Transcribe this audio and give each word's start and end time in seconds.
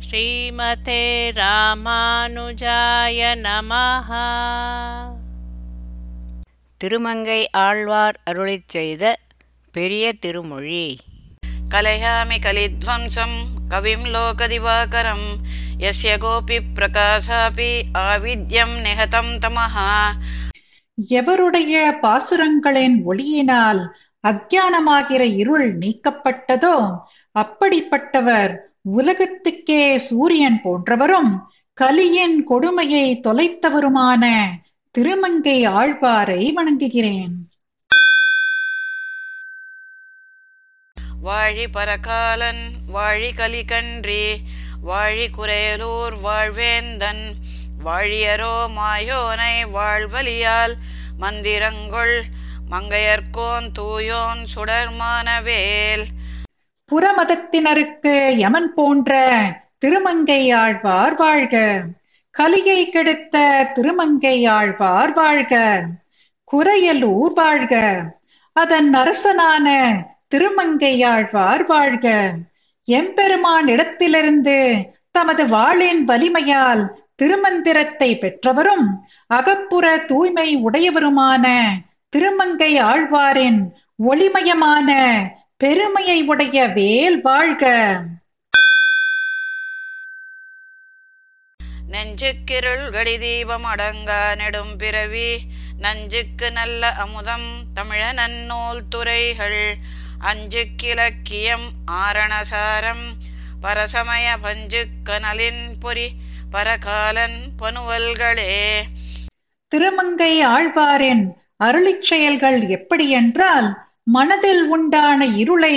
ஸ்ரீமதே 0.00 1.32
ராமானுஜாய 1.32 3.20
நமஹா. 3.42 4.28
திருமங்கை 6.76 7.50
ஆழ்வார் 7.50 8.20
அருளை 8.24 8.62
செய்த 8.66 9.16
பெரிய 9.72 10.12
திருமொழி. 10.12 10.98
கலையாமி 11.70 12.38
கலித்வம்சம் 12.40 13.36
கவிம் 13.70 14.04
லோகதிவாகரம் 14.04 15.26
எஸ்ய 15.78 16.18
கோபி 16.18 16.60
பிரகாசாபி 16.60 17.82
ஆவித்யம் 17.94 18.76
நிகதம் 18.82 19.38
தமஹா. 19.38 20.10
எவருடைய 21.10 21.92
பாசுரங்களின் 22.02 23.02
ஒளியினால் 23.08 23.88
அக்ஞானமாகிற 24.28 25.20
இருள் 25.36 25.78
நீக்கப்பட்டதோ 25.78 26.98
அப்படிப்பட்டவர் 27.34 28.65
உலகத்துக்கே 28.94 29.98
சூரியன் 29.98 30.60
போன்றவரும் 30.64 31.32
கலியின் 31.74 32.44
கொடுமையை 32.44 33.20
தொலைத்தவருமான 33.24 34.24
திருமங்கை 34.90 35.66
ஆழ்வாரை 35.68 36.42
வணங்குகிறேன். 36.52 37.34
வாழி 41.22 41.66
பரகாலன் 41.72 42.62
வாழி 42.86 43.30
கலிகன்றி 43.32 44.26
வாழி 44.82 45.26
குரையலூர் 45.38 46.16
வாழ்வேந்தன் 46.20 47.24
வாழியரோ 47.84 48.56
மாயோனை 48.78 49.54
வாழ்வலியால் 49.76 50.74
மந்திரங்கொள் 51.20 52.16
மங்கையர்கோன் 52.70 53.66
தூயோன் 53.78 54.42
சுடர்மானவேல். 54.54 56.06
புறமதத்தினருக்கு 56.92 58.30
யமன் 58.30 58.74
போன்ற 58.74 59.20
திருமங்கை 59.78 60.50
ஆழ்வார் 60.50 61.14
வாழ்க. 61.14 61.82
கலியை 62.30 62.88
கெடுத்த 62.88 63.64
திருமங்கை 63.74 64.46
ஆழ்வார் 64.46 65.12
வாழ்க. 65.12 65.82
குறையலூர் 66.52 67.32
வாழ்க. 67.32 68.02
அதன் 68.52 68.94
அரசனான 68.94 69.96
திருமங்கையாழ்வார் 70.34 71.66
வாழ்க. 71.66 72.34
எம்பெருமான் 72.84 73.66
இடத்திலிருந்து 73.66 74.90
தமது 75.10 75.48
வாளின் 75.48 76.04
வலிமையால் 76.04 76.96
திருமந்திரத்தை 77.22 78.18
பெற்றவரும் 78.18 78.86
அகப்புற 79.26 79.98
தூய்மை 79.98 80.56
உடையவருமான 80.56 81.68
திருமங்கை 82.08 82.80
ஆழ்வாரின் 82.80 83.68
ஒளிமயமான 84.08 84.90
பெருமையை 85.56 86.22
உடைய 86.22 86.66
வேல் 86.66 87.20
வாழ்க. 87.20 88.02
நெஞ்சுக்கிருள் 91.90 92.90
கடி 92.92 93.18
தீபம் 93.18 93.64
அடங்கா 93.64 94.36
நெடும் 94.36 94.76
பிறவி 94.76 95.38
நஞ்சுக்கு 95.78 96.52
நல்ல 96.52 96.92
அமுதம் 96.92 97.62
தமிழ 97.74 98.12
நன்னூல் 98.12 98.80
துறைகள் 98.88 99.76
அஞ்சுக்கிலக்கியம் 100.20 101.68
ஆரணசாரம் 101.84 103.14
பரசமய 103.62 104.36
பஞ்சுக்கனலின் 104.42 105.72
பொறி 105.80 106.12
பரகாலன் 106.50 107.40
பனுவல்களே. 107.58 108.82
திருமங்கை 109.68 110.46
ஆழ்வாரின் 110.46 111.28
அருளிச் 111.64 112.02
செயல்கள் 112.02 112.68
எப்படி 112.68 113.10
என்றால் 113.10 113.85
மனதில் 114.06 114.64
உண்டான 114.68 115.26
இருளை 115.42 115.76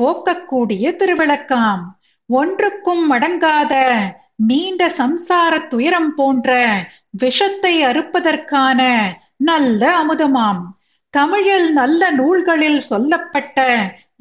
போக்கக்கூடிய 0.00 0.84
திருவிளக்காம். 1.00 1.82
ஒன்றுக்கும் 2.28 3.04
அடங்காத 3.12 3.74
நீண்ட 4.36 4.90
சம்சார 4.98 5.52
துயரம் 5.66 6.14
போன்ற 6.14 6.58
விஷத்தை 7.10 7.74
அறுப்பதற்கான 7.82 8.80
நல்ல 9.36 9.82
அமுதமாம். 10.00 10.62
தமிழில் 11.14 11.72
நல்ல 11.72 12.10
நூல்களில் 12.10 12.80
சொல்லப்பட்ட 12.80 13.64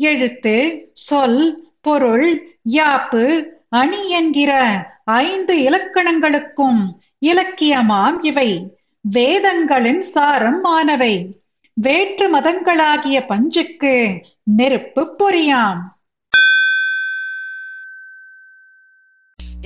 எழுத்து 0.09 0.55
சொல் 0.93 1.41
பொருள் 1.81 2.27
யாப்பு 2.69 3.25
அணி 3.69 4.09
என்கிற 4.09 4.51
ஐந்து 5.05 5.55
இலக்கணங்களுக்கும் 5.69 6.81
இலக்கியமாம் 7.25 8.17
இவை. 8.21 8.49
வேதங்களின் 9.01 10.03
சாரம் 10.13 10.63
ஆனவை 10.63 11.15
வேற்று 11.77 12.25
மதங்களாகிய 12.29 13.17
பஞ்சுக்கு 13.25 13.93
நெருப்பு 14.57 15.03
பொறியாம். 15.17 15.81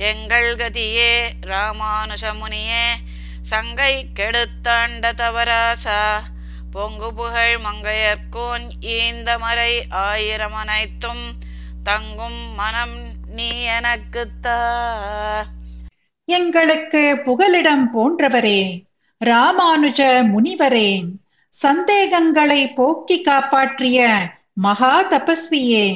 எங்கள் 0.04 0.50
கதியே 0.56 1.12
ராமானுஜமுனியே 1.46 2.84
சங்கை 3.42 3.94
கெடுத்தாண்ட 4.14 5.12
தவராசா 5.12 6.00
பொங்கு 6.72 7.08
புகழ் 7.12 7.56
மங்கையர்கோன் 7.58 8.66
ஈந்த 8.96 9.38
மறை 9.38 9.72
ஆயிரம் 10.02 10.54
அனைத்தும் 10.54 11.24
தங்கும் 11.82 12.40
மனம் 12.54 12.96
நீ 13.28 13.48
எனக்குத்தா 13.70 14.58
எங்களுக்கு 16.28 17.02
புகலிடம் 17.24 17.86
போன்றவரே 17.94 18.60
ராமானுஜ 19.20 20.00
முனிவரே 20.28 20.90
சந்தேகங்களை 21.50 22.72
போக்கி 22.72 23.20
காப்பாற்றிய 23.20 24.08
மகா 24.52 25.02
தபஸ்வியே 25.02 25.86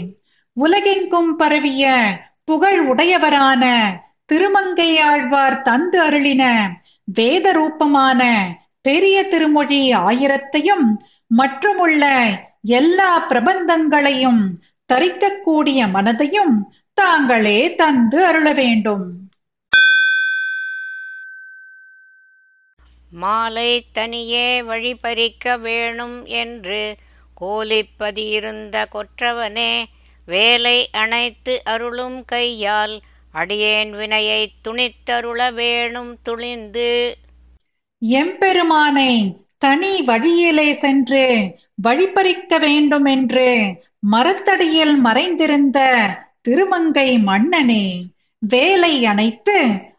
உலகெங்கும் 0.57 1.37
பரவிய 1.37 1.93
புகழ் 2.45 2.81
உடையவரான 2.87 3.65
திருமங்கையாழ்வார் 4.33 5.63
தந்து 5.63 5.99
அருளின 6.05 6.73
வேத 7.05 7.53
ரூபமான 7.53 8.23
பெரிய 8.81 9.17
திருமொழி 9.23 9.95
ஆயிரத்தையும் 9.95 10.87
மற்றுமுள்ள 11.27 12.05
எல்லா 12.61 13.27
பிரபந்தங்களையும் 13.29 14.43
தரிக்கக்கூடிய 14.93 15.87
மனதையும் 15.91 16.55
தாங்களே 16.95 17.75
தந்து 17.75 18.27
அருள 18.27 18.53
வேண்டும். 18.53 19.24
மாலை 23.15 23.71
தனியே 23.93 24.49
வழிபறிக்க 24.63 25.57
வேணும் 25.61 26.19
என்று 26.35 26.83
கோலிப்பதியிருந்த 27.37 28.77
கொற்றவனே 28.93 29.73
வேலை 30.29 30.79
அணைத்து 30.95 31.55
அருளும் 31.65 32.21
கையால் 32.25 32.95
அடியேன் 33.35 33.93
வினையை 33.93 34.43
துணித்தருள 34.63 35.41
வேணும் 35.53 36.13
துணிந்து 36.23 36.91
எம்பெருமானை 38.03 39.13
தனி 39.59 39.93
வழியிலே 40.05 40.69
சென்று 40.75 41.25
வழிபறிக்க 41.83 42.59
வேண்டும் 42.59 43.07
என்று 43.07 43.49
மரத்தடியில் 44.07 44.97
மறைந்திருந்த 44.99 45.79
திருமங்கை 46.43 47.09
மன்னனே 47.27 47.85
வேலை 48.43 48.95
அணைத்து 49.05 49.59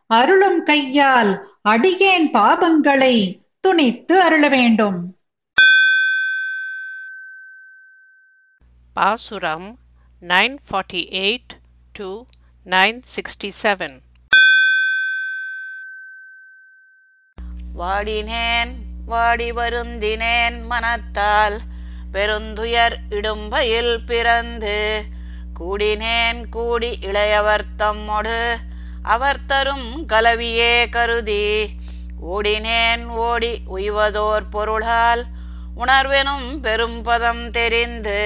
அருளும் 0.09 0.63
கையால் 0.63 1.31
அடியேன் 1.61 2.27
பாபங்களை 2.33 3.15
துணித்து 3.59 4.21
அருள 4.21 4.47
வேண்டும். 4.49 5.15
பாசுரம் 8.93 9.79
nine 10.21 10.57
forty 10.67 11.01
eight 11.23 11.53
to 11.91 12.23
nine 12.65 13.01
sixty 13.15 13.51
seven. 13.63 13.97
வாடினேன் 17.75 18.73
வாடி 19.05 19.51
வருந்தினேன் 19.51 20.65
மனத்தால் 20.65 21.57
பெருந்துயர் 22.13 22.95
இடும்பையில் 23.09 24.05
பிறந்து 24.05 25.05
கூடினேன் 25.53 26.49
கூடி 26.49 26.97
இளையவர் 27.01 27.65
தம்மொடு 27.77 28.39
அவர் 29.05 29.45
தரும் 29.45 30.05
கலவியே 30.05 30.87
கருதி 30.89 31.45
ஓடினேன் 32.21 33.05
ஓடி 33.21 33.61
உய்வதோர் 33.67 34.49
பொருளால் 34.49 35.23
உணர்வெனும் 35.77 36.59
பெரும்பதம் 36.61 37.49
தெரிந்து 37.49 38.19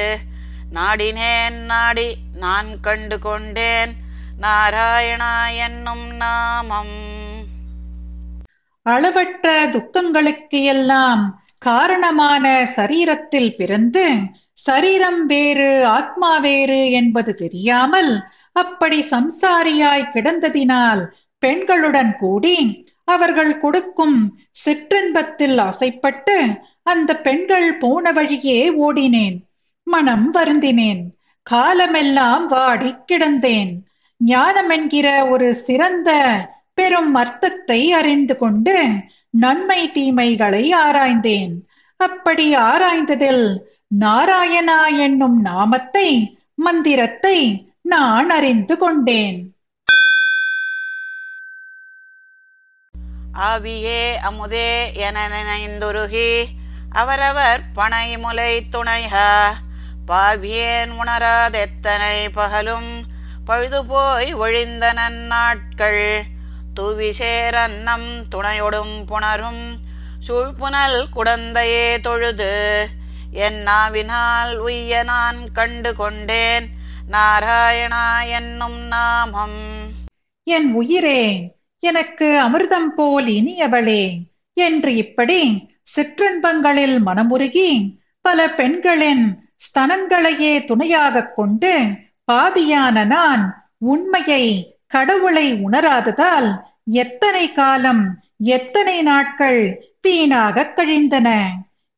நாடினேன் 0.71 1.65
நாடி 1.65 2.09
நான் 2.35 2.79
கண்டு 2.81 3.19
கொண்டேன் 3.19 3.93
நாராயணா 4.41 5.33
என்னும் 5.57 6.07
நாமம். 6.15 6.95
அளவற்ற 8.85 9.69
துக்கங்களுக்கு 9.71 10.63
எல்லாம் 10.63 11.23
காரணமான 11.59 12.67
சரீரத்தில் 12.77 13.55
பிறந்து 13.55 14.05
சரீரம் 14.53 15.25
வேறு 15.25 15.85
ஆத்மா 15.87 16.37
வேறு 16.37 16.91
என்பது 16.91 17.35
தெரியாமல் 17.35 18.11
அப்படி 18.51 18.99
சம்சாரியாய் 19.11 20.11
கிடந்ததினால் 20.13 21.01
பெண்களுடன் 21.41 22.17
கூடி 22.17 22.85
அவர்கள் 23.03 23.59
கொடுக்கும் 23.59 24.17
சிற்றின்பத்தில் 24.65 25.57
ஆசைப்பட்டு 25.57 26.37
அந்த 26.83 27.17
பெண்கள் 27.17 27.77
போன 27.77 28.11
வழியே 28.11 28.59
ஓடினேன். 28.71 29.37
மனம் 29.83 30.31
வருந்தினேன். 30.31 31.01
காலமெல்லாம் 31.43 32.45
வாடி 32.45 32.95
கிடந்தேன். 33.11 33.71
ஞானம் 34.17 34.69
என்கிற 34.69 35.25
ஒரு 35.25 35.55
சிறந்த 35.55 36.09
பெரும் 36.73 37.13
அர்த்தத்தை 37.13 37.91
அறிந்து 37.91 38.37
கொண்டு 38.37 38.75
நன்மை 39.29 39.91
தீமைகளை 39.91 40.73
ஆராய்ந்தேன். 40.73 41.53
அப்படி 41.95 42.55
ஆராய்ந்ததில் 42.55 43.45
நாராயணா 43.99 44.97
என்னும் 44.97 45.41
நாமத்தை 45.41 46.39
மந்திரத்தை 46.55 47.69
நான் 47.89 48.30
அறிந்து 48.30 48.77
கொண்டேன். 48.77 49.38
ஆவியே 53.33 54.01
அமுதே 54.21 54.94
என 54.94 55.18
நினைந்துருகி 55.27 56.45
அவரவர் 56.91 57.71
பனை 57.74 58.18
முலை 58.18 58.68
துணைகா. 58.71 59.53
பாவியேன் 60.07 60.91
உணராதெத்தனை 61.01 62.30
பகலும் 62.33 63.06
பழுது 63.45 63.86
போய் 63.86 64.33
ஒழிந்த 64.33 64.94
நன்னாட்கள் 64.94 66.21
தூவிசேர் 66.80 67.56
அன்னம் 67.56 68.09
துணையொடும் 68.35 68.95
புணரும் 69.06 69.63
சூழ்புனல் 70.27 71.06
குடந்தையே 71.15 72.00
தொழுது. 72.00 72.88
என் 73.31 73.62
நாவினால் 73.62 74.57
உய்ய 74.57 75.03
நான் 75.03 75.51
கண்டு 75.51 75.95
கொண்டேன் 75.95 76.77
நாராயணா 77.11 78.29
என்னும் 78.29 78.79
நாமம். 78.79 79.88
என் 80.44 80.73
உயிரே 80.73 81.56
எனக்கு 81.79 82.25
அமிர்தம் 82.25 82.88
போல் 82.95 83.25
இனியவளே 83.25 84.17
என்று 84.53 84.95
இப்படி 84.95 85.67
சிற்றின்பங்களில் 85.95 86.97
மனமுருகி 87.06 87.97
பல 88.21 88.50
பெண்களின் 88.50 89.51
ஸ்தனங்களையே 89.57 90.63
துணையாகக் 90.63 91.35
கொண்டு 91.35 91.85
பாவியான 92.31 93.06
நான் 93.06 93.71
உண்மையை 93.77 94.77
கடவுளை 94.88 95.53
உணராததால் 95.53 96.61
எத்தனை 96.85 97.51
காலம் 97.51 98.21
எத்தனை 98.38 99.01
நாட்கள் 99.01 99.94
வீணாக 100.01 100.65
கழிந்தன. 100.65 101.51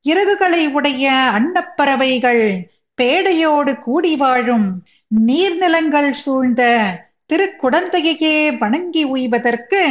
இறகுகளை 0.04 0.72
உடைய 0.72 1.31
அன்னப்பறவைகள் 1.34 2.63
பேடையோடு 3.01 3.80
கூடி 3.80 4.15
வாழும் 4.15 4.83
நீர்நிலங்கள் 5.27 6.12
சூழ்ந்த 6.12 6.62
திருக்குடந்தையையே 7.33 8.57
வணங்கி 8.57 9.03
உய்வதற்கு 9.03 9.81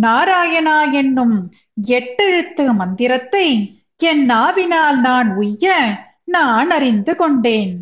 நாராயணா 0.00 0.92
என்னும் 0.92 1.52
எட்டெழுத்து 1.88 2.74
மந்திரத்தை 2.74 3.76
என் 3.96 4.24
நாவினால் 4.24 5.00
நான் 5.00 5.30
உய்ய 5.36 5.74
நான் 6.24 6.70
அறிந்து 6.70 7.16
கொண்டேன். 7.16 7.74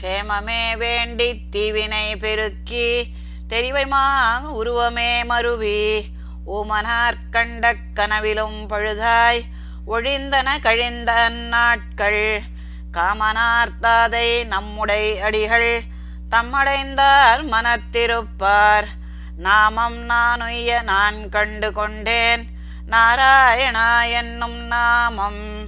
சேமமே 0.00 0.76
வேண்டி 0.78 1.34
தீவினை 1.50 2.16
பெருக்கி 2.18 3.04
தெரிவைமா 3.48 4.04
உருவமே 4.52 5.24
மருவி 5.24 6.02
ஊமனார் 6.46 7.18
கண்ட 7.30 7.74
கனவிலும் 7.94 8.66
பழுதாய் 8.68 9.42
ஒழிந்தன 9.86 10.48
கழிந்த 10.62 11.28
நாட்கள். 11.28 12.40
காமனார்த்தாதை 12.92 14.46
நம்முடை 14.46 15.20
அடிகள். 15.20 15.80
தம்மடைந்தார் 16.30 17.50
மனத்திருப்பார். 17.50 18.84
நாமம் 19.36 20.08
நானுய்ய 20.08 20.82
நான் 20.82 21.28
கண்டு 21.28 21.72
கொண்டேன். 21.72 22.44
நாராயணா 22.90 24.10
என்னும் 24.10 24.66
நாமம். 24.66 25.66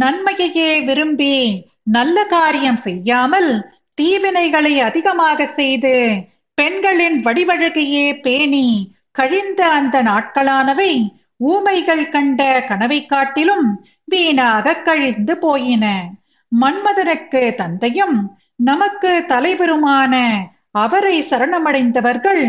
நன்மையையே 0.00 0.84
விரும்பி 0.84 1.66
நல்ல 1.82 2.24
காரியம் 2.24 2.76
செய்யாமல் 2.76 3.70
தீவினைகளை 4.02 4.76
அதிகமாக 4.76 5.46
செய்து 5.46 6.24
பெண்களின் 6.54 7.22
வடிவழகையே 7.22 8.20
பேணி 8.20 8.94
கழிந்த 9.12 9.68
அந்த 9.68 10.02
நாட்களானவை 10.02 11.08
ஊமைகள் 11.36 12.08
கண்ட 12.08 12.64
கனவை 12.68 13.06
காட்டிலும் 13.06 13.66
வீணாக 14.04 14.74
கழிந்து 14.74 15.38
போயின. 15.38 15.84
மன்மதனுக்கு 16.60 17.54
தந்தையும் 17.54 18.38
நமக்கு 18.56 19.24
தலைவருமான 19.28 20.14
அவரை 20.70 21.24
சரணமடைந்தவர்கள் 21.30 22.44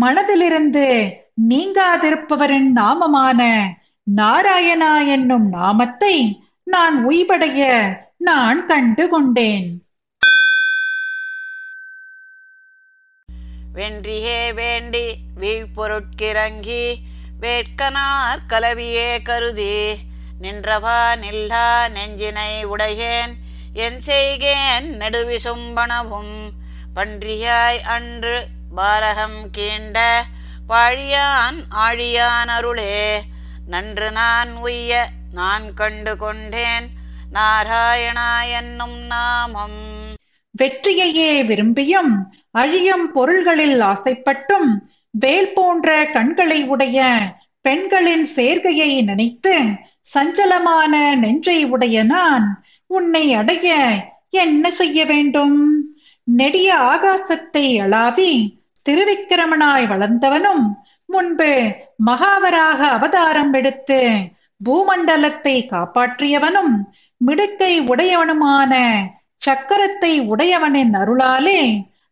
மனதிலிருந்து 0.00 0.86
நீங்காதிருப்பவரின் 1.48 2.70
நாமமான 2.76 3.40
நாராயணா 4.16 5.06
என்னும் 5.06 5.48
நாமத்தை 5.48 6.16
நான் 6.64 7.06
உய்படைய 7.08 7.60
நான் 8.16 8.66
கண்டு 8.66 9.08
கொண்டேன். 9.08 9.68
வென்றியே 13.74 14.54
வேண்டி 14.54 15.06
வீழ்பொருட்கிறங்கி 15.40 16.84
வேட்கனார் 17.40 18.46
கலவியே 18.46 19.22
கருதி 19.22 19.76
நின்றவா 20.40 21.14
நில்லா 21.14 21.88
நெஞ்சினை 21.88 22.64
உடையேன் 22.64 23.32
என் 23.74 24.00
செய்கேன் 24.00 24.88
நெடுவிசும்பனவும் 24.98 26.34
பன்றியாய் 26.94 27.80
அன்று 27.86 28.36
பாரகம் 28.74 29.50
கீண்ட 29.56 29.98
பாழியான் 30.68 31.58
ஆழியான் 31.76 32.48
அருளே 32.48 33.24
நன்று 33.66 34.10
நான் 34.10 34.52
உய்ய 34.56 34.92
நான் 35.32 35.74
கண்டு 35.74 36.16
கொண்டேன் 36.16 36.86
நாராயணா 37.32 38.28
என்னும் 38.58 38.98
நாமம். 39.06 39.80
வெற்றியையே 40.54 41.42
விரும்பியும் 41.42 42.12
அழியும் 42.52 43.12
பொருள்களில் 43.12 43.80
ஆசைப்பட்டும் 43.80 44.68
வேல் 45.14 45.52
போன்ற 45.52 46.06
கண்களை 46.12 46.64
உடைய 46.64 46.98
பெண்களின் 47.60 48.26
சேர்க்கையை 48.36 49.02
நினைத்து 49.04 49.54
சஞ்சலமான 50.14 51.14
நெஞ்சை 51.14 51.64
உடைய 51.64 52.02
நான் 52.04 52.46
உன்னை 52.86 53.34
அடைய 53.34 53.68
என்ன 54.30 54.70
செய்ய 54.70 55.04
வேண்டும்? 55.04 55.56
நெடிய 56.26 56.76
ஆகாசத்தை 56.76 57.80
அளாவி 57.80 58.32
திருவிக்கிரமனாய் 58.82 59.86
வளர்ந்தவனும் 59.86 60.64
முன்பு 61.06 61.50
மகாவராக 62.04 62.88
அவதாரம் 62.88 63.52
எடுத்து 63.52 64.00
பூமண்டலத்தை 64.60 65.66
காப்பாற்றியவனும் 65.70 66.74
மிடுக்கை 67.20 67.80
உடையவனுமான 67.86 68.72
சக்கரத்தை 69.42 70.26
உடையவனின் 70.26 70.94
அருளாலே 70.94 71.60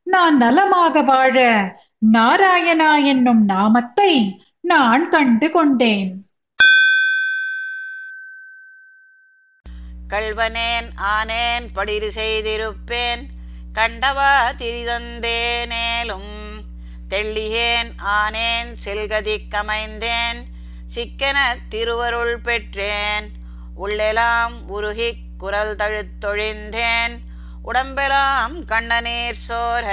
நான் 0.06 0.36
நலமாக 0.36 1.02
வாழ 1.02 1.36
நாராயணா 2.10 3.04
என்னும் 3.04 3.44
நாமத்தை 3.44 4.40
நான் 4.60 5.08
கண்டு 5.08 5.50
கொண்டேன் 5.50 6.26
கள்வனேன் 10.08 10.88
ஆனேன் 10.96 11.68
படிறு 11.72 12.12
செய்திருப்பேன். 12.14 13.22
கண்டவா 13.72 14.50
திரிதந்தேனேலும் 14.50 16.34
தெள்ளியேன் 17.08 17.92
ஆனேன் 18.04 18.76
செல்கதி 18.84 19.36
கமைந்தேன். 19.48 20.40
சிக்கென 20.94 21.56
திருவருள் 21.68 22.38
பெற்றேன். 22.40 23.28
உள்ளெலாம் 23.76 24.52
உருகிக் 24.66 25.24
குரல் 25.38 25.76
தழுத்தொழிந்தேன் 25.76 27.18
உடம்பெலாம் 27.64 28.64
கண்ணநீர் 28.64 29.42
சோர 29.48 29.86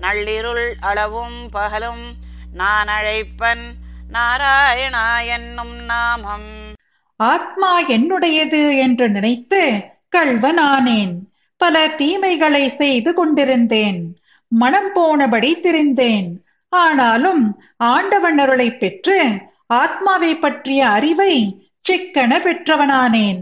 நள்ளிருள் 0.00 0.74
அளவும் 0.80 1.50
பகலும் 1.50 2.14
நான் 2.52 2.86
அழைப்பன் 2.86 3.74
நாராயணா 4.12 5.26
என்னும் 5.26 5.74
நாமம். 5.74 6.72
ஆத்மா 7.16 7.82
என்னுடையது 7.82 8.78
என்று 8.78 9.10
நினைத்து 9.10 9.84
கள்வனானேன். 10.16 11.14
பல 11.56 11.88
தீமைகளை 11.88 12.66
செய்து 12.66 13.14
கொண்டிருந்தேன். 13.14 14.16
மனம் 14.48 14.94
போனபடி 14.94 15.52
திரிந்தேன். 15.62 16.30
ஆனாலும் 16.68 17.62
ஆண்டவன் 17.76 18.38
அருளை 18.38 18.76
பெற்று 18.76 19.40
ஆத்மாவை 19.66 20.34
பற்றிய 20.34 20.88
அறிவை 20.88 21.66
சிக்கன 21.80 22.38
பெற்றவனானேன். 22.38 23.40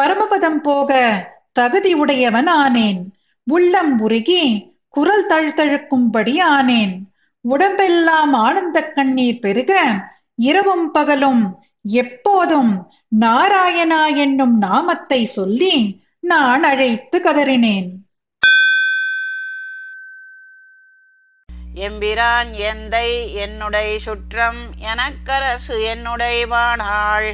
பரமபதம் 0.00 0.60
போக 0.62 1.18
தகுதி 1.52 1.92
உடையவன் 1.92 2.46
ஆனேன் 2.46 3.02
உள்ளம் 3.44 4.00
உருகி 4.00 4.73
குரல் 4.94 5.26
தழுத்தழுக்கும்படி 5.28 6.34
ஆனேன். 6.56 6.94
உடம்பெல்லாம் 7.44 8.34
ஆனந்த 8.44 8.78
கண்ணீர் 8.96 9.42
பெருக 9.44 9.72
இரவும் 10.50 10.86
பகலும் 10.90 11.42
எப்போதும் 11.96 12.72
நாராயணா 13.20 14.02
என்னும் 14.16 14.54
நாமத்தை 14.58 15.20
சொல்லி 15.36 15.74
நான் 16.30 16.62
அழைத்து 16.62 17.18
கதறினேன். 17.18 17.90
எம்பிரான் 21.86 22.50
எந்தை 22.66 23.08
என்னுடை 23.44 23.88
சுற்றம் 23.96 24.60
எனக்கரசு 24.90 25.76
என்னுடை 25.92 26.36
வாணாள் 26.52 27.30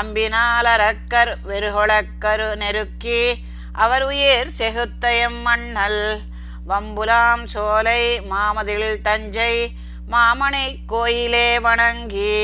அம்பினால் 0.00 0.68
அரக்கர் 0.74 1.32
வெறுகொளக்கரு 1.48 2.48
நெருக்கி 2.56 3.22
அவர் 3.84 4.04
உயிர் 4.10 4.50
செகுத்தயம் 4.58 5.40
மண்ணல் 5.42 6.02
வம்புலாம் 6.66 7.44
சோலை 7.44 8.20
மாமதில் 8.30 9.00
தஞ்சை 9.02 9.54
மாமனை 10.10 10.74
கோயிலே 10.86 11.60
வணங்கி 11.60 12.34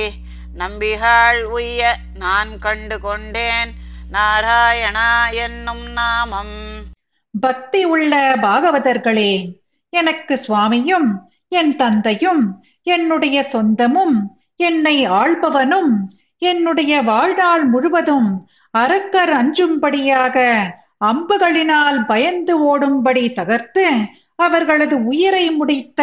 நம்பிகாள் 0.54 1.42
உய்ய 1.42 1.82
நான் 2.14 2.58
கண்டு 2.58 3.00
கொண்டேன் 3.00 3.70
நாராயணா 4.12 5.30
என்னும் 5.32 5.86
நாமம். 5.92 6.56
பக்தி 7.34 7.84
உள்ள 7.84 8.36
பாகவதர்களே 8.42 9.32
எனக்கு 9.92 10.38
சுவாமியும் 10.38 11.08
என் 11.48 11.76
தந்தையும் 11.76 12.42
என்னுடைய 12.82 13.42
சொந்தமும் 13.52 14.16
என்னை 14.56 15.08
ஆள்பவனும் 15.08 15.92
என்னுடைய 16.38 17.02
வாழ்நாள் 17.02 17.64
முழுவதும் 17.64 18.28
அரக்கர் 18.74 19.30
அஞ்சும்படியாக 19.30 20.36
அம்புகளினால் 21.04 22.06
பயந்து 22.06 22.54
ஓடும்படி 22.62 23.32
தகர்த்து 23.32 23.86
அவர்களது 24.36 25.04
உயிரை 25.04 25.50
முடித்த 25.50 26.00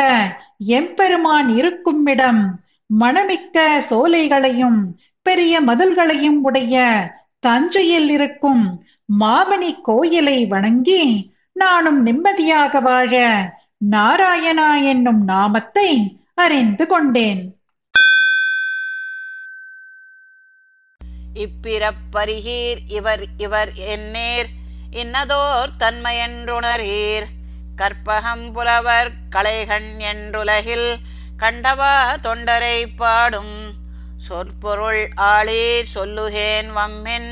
எம்பெருமான் 0.57 1.49
இருக்கும் 1.49 2.05
இடம் 2.05 2.63
மணமிக்க 2.99 3.57
சோலைகளையும் 3.89 4.79
பெரிய 5.21 5.61
மதில்களையும் 5.61 6.39
உடைய 6.41 6.75
தஞ்சையில் 7.39 8.09
இருக்கும் 8.09 8.63
மாமணி 9.19 9.81
கோயிலை 9.81 10.45
வணங்கி 10.45 11.33
நானும் 11.51 12.01
நிம்மதியாக 12.01 12.79
வாழ 12.79 13.13
நாராயணா 13.91 14.83
என்னும் 14.83 15.23
நாமத்தை 15.23 15.89
அறிந்து 16.33 16.87
கொண்டேன். 16.87 17.41
இப்பிறப்பருகீர் 21.35 22.77
இவர் 22.87 23.25
இவர் 23.37 23.71
என்னேர் 23.87 24.49
இன்னதோர் 24.95 25.69
தன்மையென்றுணரீர். 25.79 27.25
கற்பகம் 27.75 28.51
புலவர் 28.53 29.11
கலைகண் 29.35 29.89
என்றுலகில் 30.11 30.95
கண்டவா 31.37 32.15
தொண்டரை 32.15 32.85
பாடும். 32.95 33.73
சொற்பொருள் 34.17 35.09
ஆளீர் 35.15 35.89
சொல்லுகேன் 35.95 36.69
வம்மின் 36.75 37.29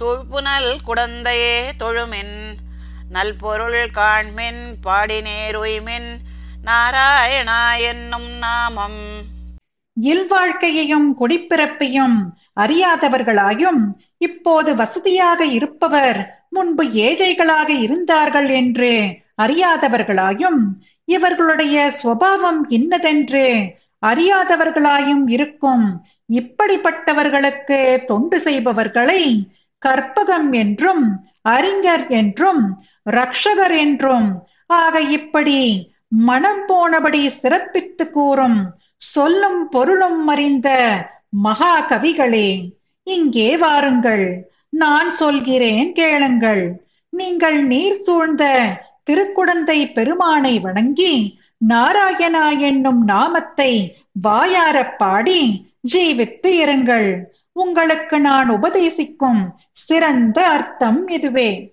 சூழ்ப்புனல் 0.00 0.76
குடந்தையே 0.86 1.70
தொழுமின். 1.78 2.36
நல்பொருள் 3.12 3.90
காண்மின் 3.90 4.62
பாடினேருய்மின் 4.86 6.10
நாராயணா 6.64 7.80
என்னும் 7.80 8.30
நாமம். 8.30 9.02
இல்வாழ்க்கையையும் 10.00 11.08
குடிப்பிறப்பையும் 11.20 12.18
அறியாதவர்களாயும் 12.56 13.80
இப்போது 14.20 14.70
வசதியாக 14.74 15.46
இருப்பவர் 15.56 16.20
முன்பு 16.48 16.84
ஏழைகளாக 17.04 17.68
இருந்தார்கள் 17.78 18.48
என்று 18.54 18.92
அறியாதவர்களாயும் 19.44 20.60
இவர்களுடைய 21.08 21.76
சுவாவம் 21.96 22.60
இன்னதென்று 22.70 23.46
அறியாதவர்களாயும் 24.02 25.24
இருக்கும் 25.28 25.84
இப்படிப்பட்டவர்களுக்கு 26.38 27.78
தொண்டு 28.04 28.38
செய்பவர்களை 28.40 29.22
கற்பகம் 29.82 30.50
என்றும் 30.54 31.04
அறிஞர் 31.48 32.06
என்றும் 32.12 32.62
ரக்ஷகர் 33.10 33.76
என்றும் 33.78 34.28
ஆக 34.76 35.00
இப்படி 35.16 35.58
மனம் 36.26 36.62
போனபடி 36.68 37.22
சிறப்பித்து 37.36 38.04
கூறும் 38.10 38.58
சொல்லும் 39.06 39.62
பொருளும் 39.68 40.22
அறிந்த 40.28 40.68
மகா 41.36 41.86
கவிகளே 41.88 42.74
இங்கே 43.02 43.56
வாருங்கள். 43.56 44.52
நான் 44.68 45.10
சொல்கிறேன் 45.10 45.92
கேளுங்கள். 45.92 46.86
நீங்கள் 47.08 47.66
நீர் 47.66 47.94
சூழ்ந்த 47.94 48.44
திருக்குடந்தை 49.10 49.92
பெருமானை 49.92 50.58
வணங்கி 50.58 51.38
நாராயணா 51.68 52.58
என்னும் 52.58 53.04
நாமத்தை 53.04 53.96
வாயாரப் 54.12 54.98
பாடி 54.98 55.72
ஜீவித்து 55.92 56.46
இருங்கள். 56.46 57.22
உங்களுக்கு 57.52 58.20
நான் 58.20 58.50
உபதேசிக்கும் 58.50 59.48
சிறந்த 59.72 60.48
அர்த்தம் 60.48 61.08
இதுவே. 61.08 61.72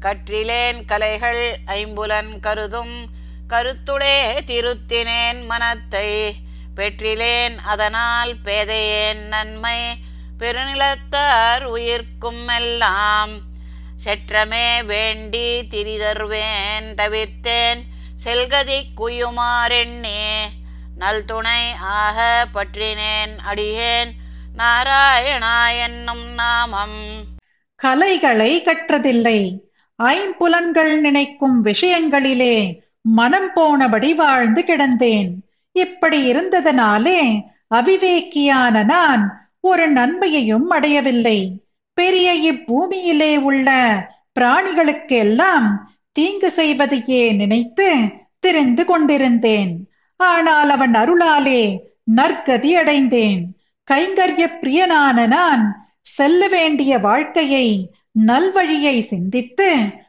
கற்றிலேன் 0.00 0.80
கலைகள் 0.86 1.56
ஐம்புலன் 1.66 2.40
கருதும் 2.40 3.20
கருத்துடே 3.52 4.38
திருத்தினேன் 4.46 5.44
மனத்தை 5.44 6.34
பெற்றிலேன் 6.76 7.56
அதனால் 7.64 8.36
பேதையேன் 8.44 9.26
நன்மை. 9.26 9.78
பெருநிலத்தார் 10.38 11.64
உயிர்க்கும் 11.64 12.48
எல்லாம் 12.48 13.30
செற்றமே 14.04 14.84
வேண்டி 14.84 15.66
திரிதர்வேன் 15.70 16.94
தவிர்த்தேன். 16.96 17.80
செல்கதி 18.24 18.82
குயுமாரெண்ணே 18.96 20.40
நல்துணை 20.96 21.72
ஆக 21.80 22.46
பற்றினேன் 22.54 23.38
அடியேன். 23.44 24.12
நாராயணா 24.58 25.82
என்னும் 25.82 26.34
நாமம். 26.34 27.24
கலைகளை 27.76 28.62
கற்றதில்லை. 28.62 29.58
ஐம்புலன்கள் 30.02 31.00
நினைக்கும் 31.00 31.64
விஷயங்களிலே 31.64 32.80
மனம் 33.04 33.50
போனபடி 33.54 34.14
வாழ்ந்து 34.14 34.62
கிடந்தேன். 34.62 35.30
இப்படி 35.72 36.32
இருந்ததனாலே 36.32 37.20
அவிவேக்கியான 37.74 38.84
நான் 38.84 39.22
ஒரு 39.60 39.88
நன்மையையும் 39.88 40.70
அடையவில்லை. 40.70 41.38
பெரிய 41.94 42.52
இப்பூமியிலே 42.52 43.36
உள்ள 43.38 43.68
பிராணிகளுக்கெல்லாம் 44.40 45.66
தீங்கு 46.12 46.50
செய்வதையே 46.50 47.32
நினைத்து 47.32 47.88
தெரிந்து 48.40 48.84
கொண்டிருந்தேன். 48.84 49.72
ஆனால் 50.16 50.70
அவன் 50.70 50.94
அருளாலே 50.94 51.78
நற்கதி 52.16 52.70
அடைந்தேன். 52.72 53.42
கைங்கரிய 53.90 54.44
பிரியனான 54.60 55.26
நான் 55.26 55.90
செல்ல 56.00 56.48
வேண்டிய 56.48 56.98
வாழ்க்கையை 56.98 57.66
நல்வழியை 58.26 59.00
சிந்தித்து 59.00 59.68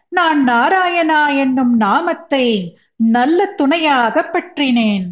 நான் 0.09 0.47
நாராயணா 0.47 1.37
என்னும் 1.37 1.77
நாமத்தை 1.77 2.77
நல்ல 2.95 3.45
துணையாக 3.45 4.29
பற்றினேன். 4.31 5.07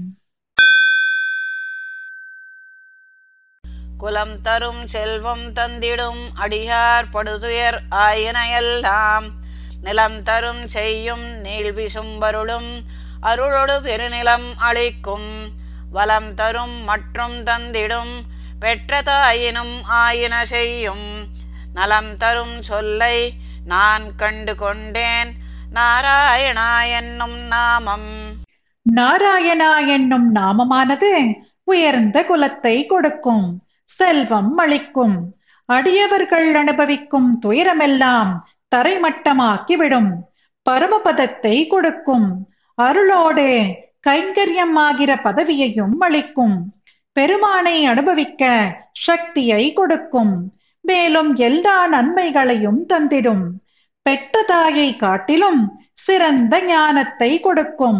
குலம் 3.97 4.41
தரும் 4.41 4.87
செல்வம் 4.87 5.53
தந்திடும் 5.53 6.29
அடியார் 6.35 7.03
படுதுயர் 7.13 7.81
ஆயினையெல்லாம். 7.91 9.29
நிலம் 9.81 10.23
தரும் 10.23 10.67
செய்யும் 10.67 11.23
நீழ்வி 11.23 11.85
சும்பருளும் 11.85 12.83
அருளொடு 13.21 13.81
பெருநிலம் 13.81 14.55
அளிக்கும். 14.57 15.49
வலம் 15.89 16.33
தரும் 16.33 16.83
மற்றும் 16.83 17.43
தந்திடும் 17.43 18.21
பெற்ற 18.59 19.01
தாயினும் 19.01 19.83
ஆயின 19.83 20.45
செய்யும். 20.45 21.27
நலம் 21.73 22.15
தரும் 22.15 22.63
சொல்லை 22.63 23.33
நான் 23.65 24.15
கண்டு 24.15 24.55
கொண்டேன். 24.55 25.49
நாராயணா 25.71 26.69
என்னும் 26.91 27.37
நாமம். 27.47 28.09
நாராயணா 28.85 29.87
என்னும் 29.87 30.35
நாமமானது 30.35 31.11
உயர்ந்த 31.63 32.23
குலத்தை 32.23 32.85
கொடுக்கும் 32.85 33.45
செல்வம் 33.89 34.57
அளிக்கும் 34.57 35.15
அடியவர்கள் 35.69 36.55
அனுபவிக்கும் 36.55 37.39
துயரமெல்லாம் 37.45 38.31
தரைமட்டமாக்கிவிடும் 38.75 40.11
பரமபதத்தை 40.65 41.67
கொடுக்கும் 41.67 42.27
அருளோடு 42.77 43.47
கைங்கரியம் 44.07 44.75
ஆகிற 44.75 45.15
பதவியையும் 45.15 45.97
அளிக்கும் 45.99 46.57
பெருமானை 47.13 47.85
அனுபவிக்க 47.85 48.43
சக்தியை 48.91 49.73
கொடுக்கும் 49.73 50.33
மேலும் 50.83 51.35
எல்லா 51.35 51.87
நன்மைகளையும் 51.87 52.85
தந்திடும் 52.89 53.43
பெற்ற 54.05 54.43
தாயை 54.43 54.87
காட்டிலும் 54.95 55.61
சிறந்த 56.03 56.53
ஞானத்தை 56.65 57.31
கொடுக்கும். 57.39 57.99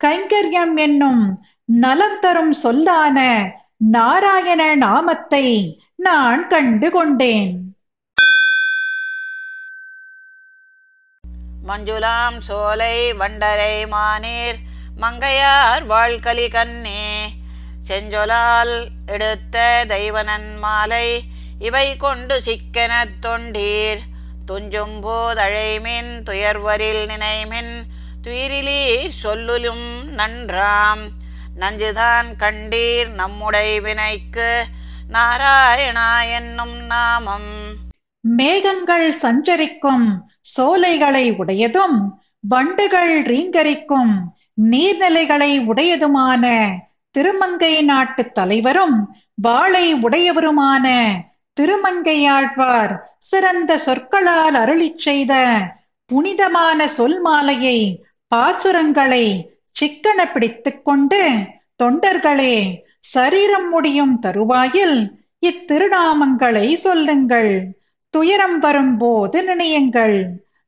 கைங்கரியம் 0.00 0.76
என்னும் 0.76 1.24
நலம் 1.64 2.20
தரும் 2.20 2.54
சொல்லான 2.62 3.18
நாராயண 3.94 4.62
நாமத்தை 4.74 5.46
நான் 6.06 6.42
கண்டு 6.52 6.88
கொண்டேன் 6.90 7.52
மஞ்சுளாம் 11.68 12.38
சோலை 12.46 12.96
வண்டரை 13.20 13.76
மானீர் 13.92 14.58
மங்கையார் 15.02 15.84
வாழ்கலி 15.92 16.48
கண்ணே. 16.50 17.04
செஞ்சொலால் 17.88 18.74
எடுத்த 19.06 19.84
தெய்வனன் 19.88 20.50
மாலை 20.58 21.06
இவை 21.58 21.86
கொண்டு 21.96 22.36
சிக்கெனத் 22.46 23.16
தொண்டீர். 23.26 24.02
துஞ்சும் 24.46 24.96
போதழைமின் 25.02 26.22
துயர்வரில் 26.24 27.06
நினைமின் 27.06 27.82
துயிரிலே 28.22 29.08
சொல்லுலும் 29.08 30.16
நன்றாம். 30.16 31.04
நஞ்சுதான் 31.60 32.28
கண்டீர் 32.38 33.08
நம்முடை 33.08 33.80
வினைக்கு 33.80 34.64
நாராயணா 35.12 36.32
என்னும் 36.34 36.76
நாமம். 36.86 37.52
மேகங்கள் 38.20 39.12
சஞ்சரிக்கும் 39.12 40.28
சோலைகளை 40.40 41.32
உடையதும் 41.32 41.98
வண்டுகள் 42.40 43.22
ரீங்கரிக்கும் 43.22 44.14
நீர்நிலைகளை 44.70 45.60
உடையதுமான 45.68 46.72
திருமங்கை 47.10 47.82
நாட்டு 47.82 48.32
தலைவரும் 48.32 49.16
வாளை 49.34 49.94
உடையவருமான 49.94 51.12
திருமங்கையாழ்வார் 51.60 52.98
சிறந்த 53.18 53.78
சொற்களால் 53.78 54.54
அருளிச் 54.54 54.98
செய்த 54.98 55.58
புனிதமான 56.06 56.86
சொல் 56.86 57.20
மாலையை 57.20 58.04
பாசுரங்களை 58.34 59.42
சிக்கன 59.70 60.32
பிடித்துக் 60.32 60.84
கொண்டு 60.84 61.20
தொண்டர்களே 61.82 62.56
சரீரம் 63.00 63.68
முடியும் 63.68 64.18
தருவாயில் 64.18 64.96
இத்திருநாமங்களை 65.46 66.72
சொல்லுங்கள். 66.72 67.80
துயரம் 68.14 68.58
வரும்போது 68.58 69.42
நினையுங்கள். 69.42 70.26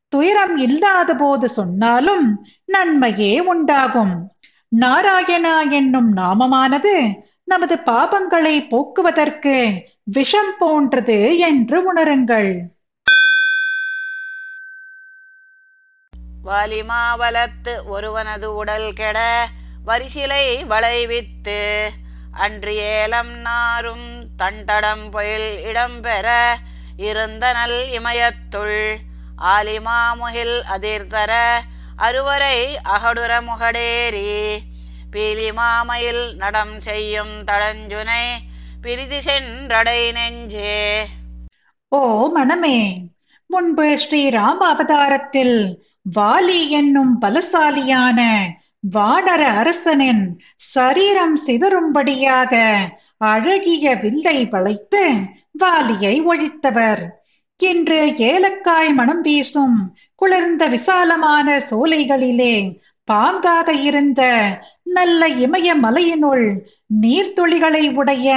துயரம் 0.08 0.56
இல்லாத 0.56 1.14
போது 1.14 1.48
சொன்னாலும் 1.48 2.46
நன்மையே 2.64 3.40
உண்டாகும். 3.40 4.14
நாராயணா 4.76 5.70
என்னும் 5.70 6.16
நாமமானது 6.16 6.94
நமது 7.48 7.74
பாபங்களை 7.86 8.68
போக்குவதற்கு 8.68 9.54
விஷம் 10.04 10.54
போன்றது 10.58 11.38
என்று 11.38 11.92
உணருங்கள். 11.92 12.50
வலிமாவலத்து 16.44 17.72
ஒருவனது 17.86 18.44
உடல் 18.44 18.92
கெட 18.92 19.18
வரிசிலை 19.84 20.66
வளைவித்து 20.66 21.60
அன்று 22.32 22.74
ஏலம் 22.74 23.34
நாரும் 23.40 24.06
தண்டடம் 24.36 25.10
பொயில் 25.10 25.50
இடம்பெற 25.64 26.26
இருந்தனல் 26.98 27.78
இமயத்துள் 27.98 28.78
ஆலிமாமுகில் 29.46 30.56
அதிர்தர 30.74 31.32
அறுவரை 31.96 32.58
அகடுர 32.84 33.32
முகடேரி 33.40 34.30
பீலிமாமையில் 35.12 36.24
நடம் 36.36 36.76
செய்யும் 36.80 37.34
தளஞ்சுனை 37.50 38.24
பிரிதி 38.82 39.18
சென்றடை 39.26 40.00
நெஞ்சே. 40.12 40.80
ஓ 41.88 42.00
மனமே 42.34 42.78
முன்பு 43.50 43.86
ஸ்ரீராம 44.02 44.58
அவதாரத்தில் 44.72 45.58
வாலி 46.16 46.60
என்னும் 46.68 47.14
பலசாலியான 47.22 48.20
வானர 48.94 49.42
அரசனின் 49.60 50.24
சரீரம் 50.56 51.36
சிதறும்படியாக 51.46 52.52
அழகிய 53.18 53.94
வில்லை 53.94 54.38
வளைத்து 54.48 55.04
வாலியை 55.64 56.14
ஒழித்தவர். 56.22 57.02
இன்று 57.60 58.00
ஏலக்காய் 58.16 58.92
மனம் 58.92 59.20
வீசும் 59.20 59.78
குளிர்ந்த 60.14 60.66
விசாலமான 60.66 61.58
சோலைகளிலே 61.70 62.54
பாங்காக 63.10 63.68
இருந்த 63.68 64.22
நல்ல 64.82 65.28
இமய 65.28 65.74
மலையினுள் 65.80 66.46
நீர்த்துளிகளை 67.02 67.94
உடைய 67.94 68.28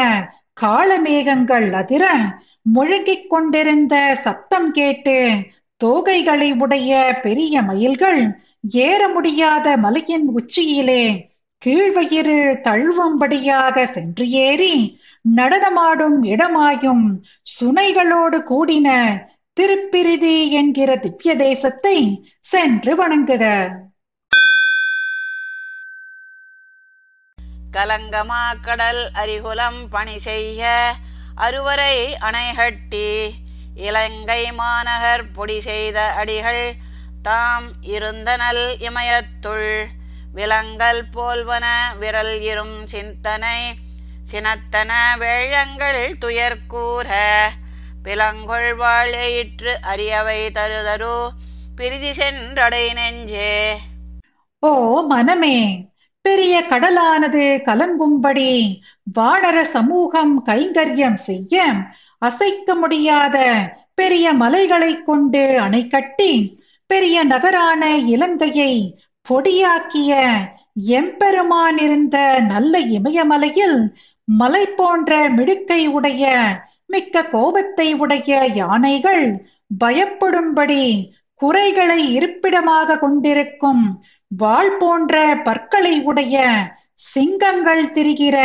காளமேகங்கள் 0.61 1.71
அதிர 1.73 2.05
முழங்கிக் 2.75 3.29
கொண்டிருந்த 3.29 4.15
சப்தம் 4.15 4.71
கேட்டு 4.71 5.17
தோகைகளை 5.83 6.57
உடைய 6.57 7.19
பெரிய 7.21 7.61
மயில்கள் 7.61 8.21
ஏற 8.61 9.07
முடியாத 9.07 9.77
மலையின் 9.77 10.27
உச்சியிலே 10.27 11.03
கீழ்வயிறு 11.65 12.37
தழுவும்படியாக 12.61 13.85
சென்று 13.85 14.29
ஏறி 14.29 15.01
நடனமாடும் 15.35 16.23
இடமாயும் 16.23 17.05
சுனைகளோடு 17.59 18.39
கூடின 18.43 18.87
திருப்பிரிதி 19.53 20.51
என்கிற 20.51 20.95
திவ்ய 20.95 21.35
தேசத்தை 21.35 21.97
சென்று 22.39 22.95
வணங்குக. 22.95 23.43
கலங்கமா 27.71 28.43
கடல் 28.61 29.11
அரிகுலம் 29.13 29.79
பணி 29.89 30.19
செய்ய 30.19 30.61
அறுவரை 31.35 31.95
அணைகட்டி 32.19 33.09
இலங்கை 33.75 34.51
மாநகர் 34.51 35.31
பொடி 35.31 35.61
செய்த 35.61 35.97
அடிகள் 36.13 36.63
தாம் 37.21 37.67
இருந்தனல் 37.87 38.65
இமயத்துள் 38.79 39.71
விலங்கல் 40.33 41.03
போல்வன 41.15 41.65
விரல் 41.97 42.41
இரும் 42.41 42.87
சிந்தனை 42.87 43.59
சினத்தன 44.31 44.91
வேழங்கள் 45.17 46.01
துயர்கூற 46.19 47.09
பிலங்கொள் 48.03 48.71
வாழையிற்று 48.75 49.71
அரியவை 49.91 50.39
தருதரு 50.57 51.15
பிரிதி 51.75 52.11
சென்றடை 52.11 52.85
நெஞ்சே. 52.93 53.53
ஓ 54.63 54.69
மனமே. 55.01 55.57
பெரிய 56.25 56.55
கடலானது 56.69 57.43
கலங்கும்படி 57.65 58.51
வாடர 59.13 59.57
சமூகம் 59.67 60.33
கைங்கரியம் 60.45 61.19
செய்ய 61.19 61.63
அசைக்க 62.21 62.75
முடியாத 62.75 63.37
பெரிய 63.93 64.25
மலைகளை 64.33 64.91
கொண்டு 65.01 65.43
அணை 65.57 65.81
கட்டி 65.87 66.31
பெரிய 66.89 67.17
நகரான 67.23 67.83
இலங்கையை 68.07 68.73
பொடியாக்கிய 69.25 70.11
எம்பெருமான் 70.93 71.79
இருந்த 71.79 72.17
நல்ல 72.47 72.79
இமயமலையில் 72.89 73.79
மலை 74.27 74.63
போன்ற 74.71 75.11
மிடுக்கை 75.29 75.81
உடைய 75.87 76.23
மிக்க 76.85 77.23
கோபத்தை 77.27 77.87
உடைய 77.93 78.33
யானைகள் 78.55 79.25
பயப்படும்படி 79.83 80.83
குறைகளை 81.41 81.99
இருப்பிடமாக 82.11 82.97
கொண்டிருக்கும் 82.97 83.83
வாள் 84.31 84.77
போன்ற 84.77 85.41
பற்களை 85.43 85.99
உடைய 85.99 86.37
சிங்கங்கள் 86.93 87.91
திரிகிற 87.91 88.37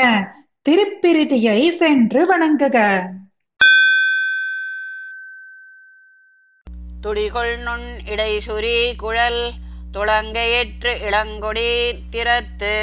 திருப்பிரிதியை 0.66 1.68
சென்று 1.68 2.20
வணங்குக. 2.24 2.76
துடிகொள் 7.00 7.56
நுண் 7.56 7.88
இடைசுரி 8.04 8.96
குழல் 8.96 9.52
துளங்கையற்று 9.92 10.92
இளங்கொடி 11.00 11.68
திறத்து 12.10 12.76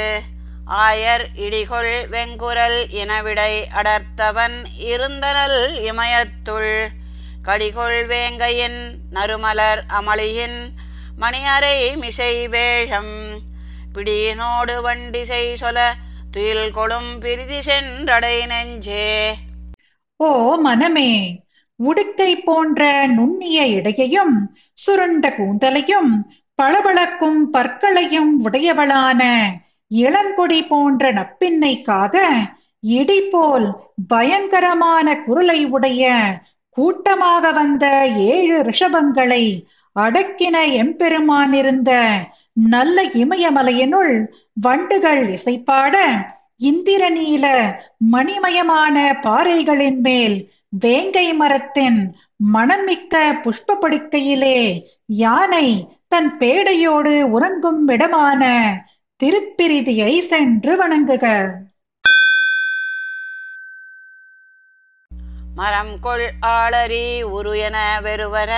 ஆயர் 0.80 1.24
இடிகொள் 1.36 1.94
வெங்குரல் 2.10 2.80
இனவிடை 2.90 3.52
அடர்த்தவன் 3.74 4.56
இருந்தனல் 4.84 5.60
இமயத்துள் 5.82 6.72
கடிகொள் 7.42 8.00
வேங்கையின் 8.06 8.80
நறுமலர் 9.10 9.82
அமளியின் 9.88 10.58
மணியறை 11.20 11.96
மிசை 11.96 12.48
வேஷம். 12.48 13.14
பிடியினோடு 13.94 14.74
வண்டிசை 14.84 15.44
சொல 15.60 15.78
துயில் 16.30 16.70
கொளும் 16.74 17.18
பிரிதி 17.20 17.58
சென்றடை 17.58 18.36
நெஞ்சே. 18.46 19.34
ஓ 20.16 20.56
மனமே 20.56 21.40
உடுக்கை 21.76 22.36
போன்ற 22.36 23.06
நுண்ணிய 23.06 23.66
இடையையும் 23.66 24.56
சுருண்ட 24.74 25.28
கூந்தலையும் 25.36 26.12
பளபளக்கும் 26.62 27.40
பற்களையும் 27.52 28.32
உடையவளான 28.44 29.22
இளங்கொடி 29.88 30.66
போன்ற 30.66 31.12
நப்பின்னைக்காக 31.12 32.24
இடி 32.80 33.20
போல் 33.20 33.66
பயங்கரமான 34.08 35.22
குரலை 35.22 35.64
உடைய 35.64 36.12
கூட்டமாக 36.68 37.52
வந்த 37.52 38.06
ஏழு 38.08 38.62
ரிஷபங்களை 38.62 39.64
அடக்கின 39.96 40.72
எம்பெருமான் 40.72 41.52
இருந்த 41.52 41.90
நல்ல 42.52 43.04
இமயமலையினுள் 43.04 44.14
வண்டுகள் 44.52 45.22
இசைப்பாட 45.28 45.96
இந்திரநீல 46.62 47.46
மணிமயமான 48.12 48.96
பாறைகளின் 49.20 50.00
மேல் 50.00 50.36
வேங்கை 50.78 51.32
மரத்தின் 51.32 51.98
மணமிக்க 52.52 53.14
புஷ்ப 53.42 53.76
படுக்கையிலே 53.80 54.58
யானை 55.06 55.66
தன் 56.08 56.36
பேடையோடு 56.38 57.22
உறங்கும் 57.30 57.88
இடமான 57.88 58.42
திருப்பிரிதியை 59.20 60.18
சென்று 60.18 60.72
வணங்குக. 60.76 61.24
மரம் 65.54 66.00
கொள் 66.00 66.30
ஆளரி 66.46 67.06
உரு 67.30 67.58
என 67.58 68.00
வெறுவர 68.02 68.52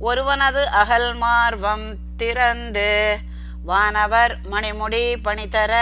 ஒருவனது 0.00 0.64
அகல் 0.64 1.14
மார்வம் 1.14 1.86
திறந்து 2.16 3.18
வானவர் 3.64 4.36
மணிமுடி 4.52 5.14
பணிதர 5.24 5.74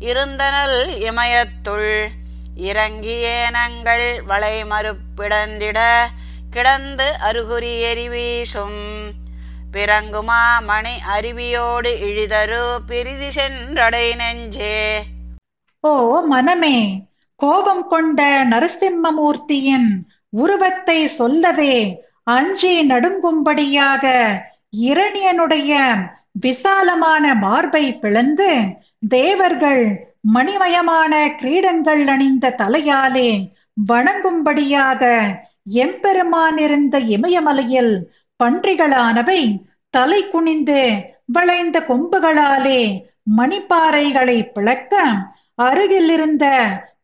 இருந்தனல் 0.00 0.78
இமயத்துள். 1.08 2.08
இறங்கியேனங்கள் 2.56 4.24
வளை 4.24 4.64
மறுப்பிடந்திட 4.64 5.78
கிடந்து 6.50 7.06
அருகுரி 7.20 7.84
எரிவீசும். 7.84 8.82
பிறங்குமா 9.72 10.42
மணி 10.60 10.94
அருவியோடு 11.18 11.92
இழிதரு 12.08 12.78
பிரிதி 12.88 13.28
சென்றடை 13.28 14.16
நெஞ்சே. 14.16 15.04
ஓ 15.80 16.20
மனமே 16.30 17.06
கோபம் 17.36 17.88
கொண்ட 17.88 18.44
நரசிம்மமூர்த்தியின் 18.44 19.90
உருவத்தை 20.28 21.06
சொல்லவே 21.06 22.04
அஞ்சே 22.26 22.74
நடுங்கும்படியாக 22.82 24.04
இரணியனுடைய 24.82 25.72
விசாலமான 26.40 27.34
மார்பை 27.34 27.84
பிளந்து 28.00 28.50
தேவர்கள் 29.12 29.84
மணிமயமான 30.32 31.12
கிரீடங்கள் 31.36 32.02
அணிந்த 32.06 32.54
தலையாலே 32.58 33.30
வணங்கும்படியாக 33.90 35.02
எம்பெருமான் 35.82 36.58
இருந்த 36.58 36.96
இமயமலையில் 37.08 37.92
பன்றிகளானவை 38.40 39.40
தலை 39.94 40.20
குனிந்து 40.28 40.80
வளைந்த 41.32 41.78
கொம்புகளாலே 41.88 42.80
மணிப்பாறைகளை 43.38 44.38
பிளக்க 44.52 44.94
அருகில் 45.58 46.10
இருந்த 46.10 46.46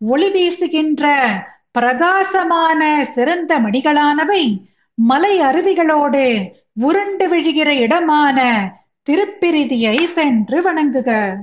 ஒளி 0.07 0.29
வீசுகின்ற 0.31 1.05
பிரகாசமான 1.73 2.81
சிறந்த 3.13 3.53
மணிகளானவை 3.59 4.43
மலை 4.99 5.41
அருவிகளோடு 5.41 6.53
உருண்டு 6.73 7.29
விழுகிற 7.29 7.69
இடமான 7.69 8.39
திருப்பிரிதியை 9.07 10.05
சென்று 10.05 10.63
வணங்குக. 10.63 11.37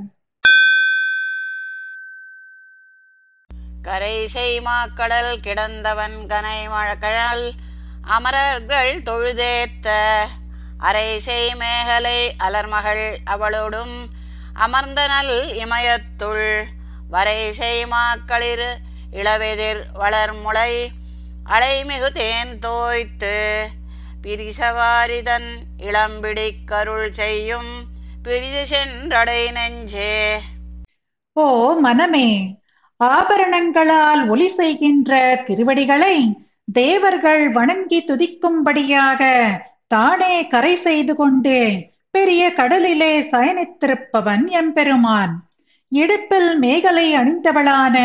கரை 3.81 4.27
செய்மாக்கடல் 4.33 5.39
கிடந்தவன் 5.41 6.25
கனை 6.27 6.69
மழக்கழல் 6.69 7.51
அமரர்கள் 8.03 9.03
தொழுதேத்த 9.03 9.87
அரை 10.79 11.19
மேகலை 11.55 12.31
அலர்மகள் 12.37 13.17
அவளோடும் 13.25 14.09
அமர்ந்தனல் 14.59 15.53
இமயத்துள் 15.55 16.65
வரை 17.09 17.51
செய்மாக்களிர் 17.59 18.67
இளவெதிர் 19.11 19.81
வளர்முளை 19.99 20.91
அலைமிகு 21.53 22.07
தேன் 22.11 22.53
தோய்த்து 22.59 23.35
பிரிசவாரிதன் 24.21 25.49
இளம்பிடி 25.77 26.47
கருள் 26.65 27.11
செய்யும் 27.11 27.69
பிரிது 28.23 28.63
சென்றடை 28.71 29.41
நெஞ்சே. 29.51 30.15
ஓ 31.33 31.45
மனமே 31.83 32.29
ஆபரணங்களால் 32.99 34.27
ஒலி 34.27 34.47
செய்கின்ற 34.47 35.19
திருவடிகளை 35.45 36.15
தேவர்கள் 36.73 37.51
வணங்கி 37.51 38.03
துதிக்கும்படியாக 38.07 39.21
தானே 39.87 40.47
கரை 40.47 40.75
செய்து 40.75 41.15
கொண்டு 41.15 41.57
பெரிய 42.09 42.53
கடலிலே 42.53 43.13
சயனித்திருப்பவன் 43.31 44.47
எம்பெருமான். 44.61 45.35
இடுப்பில் 45.91 46.57
மேகலை 46.59 47.07
அணிந்தவளான 47.15 47.97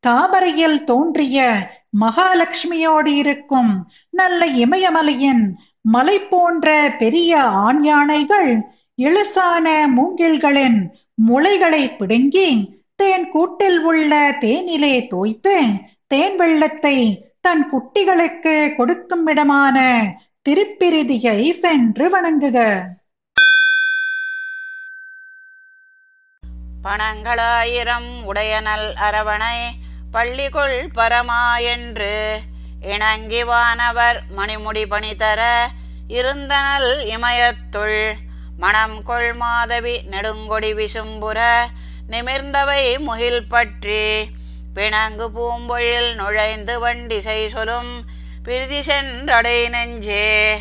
தாமரையில் 0.00 0.84
தோன்றிய 0.84 1.38
மகாலட்சுமியோடு 2.00 3.06
இருக்கும் 3.06 3.88
நல்ல 4.10 4.46
இமயமலையின் 4.46 5.44
மலை 5.80 6.18
போன்ற 6.20 6.94
பெரிய 6.98 7.42
ஆண் 7.42 7.82
யானைகள் 7.82 8.50
இழுசான 8.98 9.66
மூங்கில்களின் 9.96 10.78
முளைகளை 11.28 11.96
பிடுங்கி 11.96 12.48
தேன் 12.96 13.28
கூட்டில் 13.28 13.78
உள்ள 13.80 14.36
தேனிலே 14.40 15.06
தோய்த்து 15.06 15.56
தேன் 16.06 16.36
வெள்ளத்தை 16.36 16.98
தன் 17.40 17.70
குட்டிகளுக்கு 17.72 18.76
கொடுக்கும் 18.76 19.26
இடமான 19.26 19.78
திருப்பிரிதியை 20.48 21.50
சென்று 21.50 22.08
வணங்குக. 22.08 22.58
பணங்களாயிரம் 26.82 28.10
உடையனல் 28.26 28.88
அரவணை 28.96 29.56
பள்ளிகொள் 30.12 30.88
பரமா 30.94 31.60
என்று 31.60 32.40
இணங்கி 32.80 33.44
வானவர் 33.44 34.22
மணிமுடி 34.36 34.84
பணிதர 34.90 35.66
இருந்தனல் 36.08 37.06
இமயத்துள் 37.06 38.12
மணம் 38.56 39.02
கொள் 39.02 39.32
மாதவி 39.32 40.00
நெடுங்கொடி 40.10 40.74
விசும்புற 40.74 41.66
நிமிர்ந்தவை 42.10 42.98
முகில் 42.98 43.48
பற்றி 43.48 44.26
பிணங்கு 44.74 45.30
பூம்பொழில் 45.30 46.14
நுழைந்து 46.14 46.86
வண்டிசை 46.86 47.48
சொலும் 47.48 48.00
பிரிதி 48.44 48.80
சென்றடை 48.80 49.68
நெஞ்சே. 49.68 50.58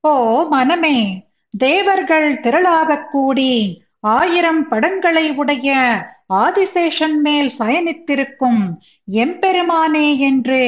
ஓ 0.00 0.42
மனமே 0.50 1.28
தேவர்கள் 1.58 2.40
திரளாகக் 2.40 3.10
கூடி 3.10 3.84
ஆயிரம் 4.00 4.68
படங்களை 4.68 5.30
உடைய 5.30 5.96
ஆதிசேஷன் 6.36 7.16
மேல் 7.20 7.50
சயனித்திருக்கும் 7.58 8.62
எம்பெருமானே 9.08 10.06
என்று 10.22 10.62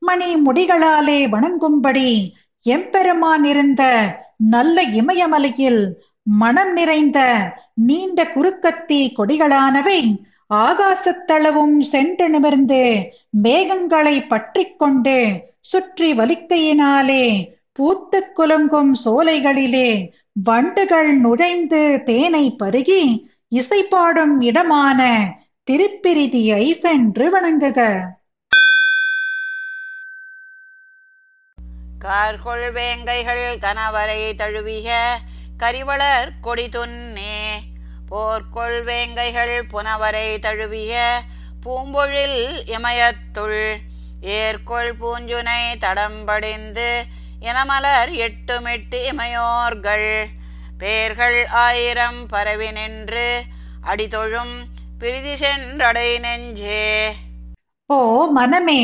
மணி 0.00 0.28
முடிகளாலே 0.44 1.18
வணங்கும்படி 1.28 2.10
எம்பெருமான் 2.66 3.44
இருந்த 3.44 3.82
நல்ல 4.50 4.82
இமயமலையில் 4.94 5.82
மனம் 6.40 6.72
நிறைந்த 6.72 7.18
நீண்ட 7.82 8.24
குறுக்கத்தி 8.34 9.00
கொடிகளானவை 9.16 10.00
ஆகாசத்தளவும் 10.60 11.78
சென்று 11.86 12.26
நிமிர்ந்து 12.28 12.82
மேகங்களை 13.42 14.16
பற்றிக் 14.26 14.78
கொண்டு 14.78 15.16
சுற்றி 15.62 16.08
வலிக்கையினாலே 16.12 17.24
பூத்துக் 17.78 18.32
குலுங்கும் 18.36 18.92
சோலைகளிலே 19.04 19.90
வண்டுகள் 20.42 21.10
நுழைந்து 21.18 21.82
தேனை 22.04 22.44
பருகி 22.58 23.02
இசைப்பாடும் 23.54 24.40
இடமான 24.40 25.28
திருப்பிரிதியை 25.70 26.70
சென்று 26.70 27.24
வணங்குக. 27.30 28.02
கார்கொள் 31.98 32.72
வேங்கைகள் 32.72 33.58
கணவரை 33.58 34.34
தழுவிய 34.34 35.18
கரிவளர் 35.58 36.28
கொடி 36.40 36.68
துன்னே. 36.68 37.44
போர்க்கொள் 38.10 38.78
வேங்கைகள் 38.84 39.62
புனவரை 39.72 40.38
தழுவிய 40.38 41.20
பூம்பொழில் 41.66 42.62
இமயத்துள். 42.66 43.76
ஏர்கொள் 44.22 44.92
பூஞ்சுனை 45.00 45.76
தடம்படிந்து 45.78 47.02
இனமலர் 47.40 48.10
எட்டுமெட்டு 48.10 49.00
இமையோர்கள். 49.12 50.26
பேர்கள் 50.80 51.38
ஆயிரம் 51.60 52.20
பரவி 52.26 52.70
நின்று 52.70 53.28
அடிதொழும் 53.82 54.54
பிரிதி 54.98 55.34
சென்றடை 55.34 56.08
நெஞ்சே. 56.20 56.84
ஓ 57.90 57.98
மனமே 58.32 58.82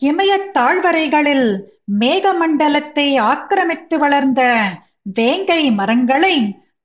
இமயத்தாழ்வரைகளில் 0.00 1.48
மேகமண்டலத்தை 2.00 3.06
ஆக்கிரமித்து 3.22 3.96
வளர்ந்த 3.98 4.42
வேங்கை 5.16 5.62
மரங்களை 5.70 6.36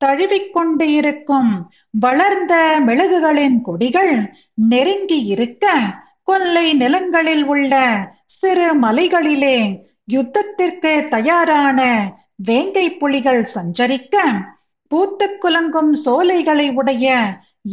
தழுவிக்கொண்டு 0.02 0.86
இருக்கும் 0.92 1.52
வளர்ந்த 2.00 2.54
மெழுகுகளின் 2.86 3.62
கொடிகள் 3.62 4.14
நெருங்கி 4.70 5.20
இருக்க 5.34 5.66
கொல்லை 6.24 6.74
நிலங்களில் 6.74 7.46
உள்ள 7.46 7.74
சிறு 8.34 8.68
மலைகளிலே 8.82 9.58
யுத்தத்திற்கு 10.08 10.92
தயாரான 11.10 11.80
வேங்கை 12.40 12.92
புலிகள் 12.92 13.44
சஞ்சரிக்க 13.56 14.24
பூத்து 14.88 15.28
குலங்கும் 15.42 15.92
சோலைகளை 15.94 16.70
உடைய 16.72 17.08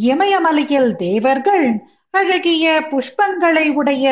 இமயமலையில் 0.06 0.96
தேவர்கள் 0.96 1.66
அழகிய 2.10 2.88
புஷ்பங்களை 2.90 3.74
உடைய 3.74 4.06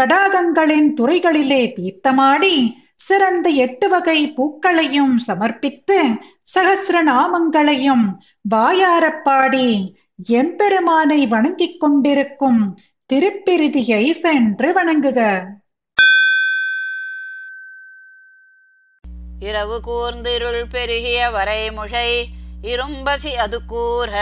தடாகங்களின் 0.00 0.88
துறைகளிலே 1.00 1.62
தீர்த்தமாடி 1.76 2.56
சிறந்த 2.94 3.48
எட்டு 3.48 3.88
வகை 3.88 4.32
பூக்களையும் 4.36 5.16
சமர்ப்பித்து 5.26 5.98
சகசிர 6.54 7.02
நாமங்களையும் 7.02 8.06
வாயாரப்பாடி 8.54 9.68
எம்பெருமானை 10.28 11.28
வணங்கிக் 11.28 11.80
கொண்டிருக்கும் 11.80 12.60
திருப்பிரிதியை 13.12 14.04
சென்று 14.10 14.72
வணங்குக. 14.72 15.20
இரவு 19.40 19.80
கூர்ந்திருள் 19.86 20.64
பெருகிய 20.70 21.30
வரைமுஷை 21.30 22.24
இரும்பசி 22.62 23.32
அது 23.32 23.64
கூற. 23.64 24.12